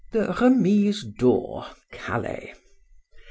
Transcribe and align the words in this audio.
THE 0.13 0.33
REMISE 0.33 1.03
DOOR. 1.19 1.67
CALAIS. 1.91 2.55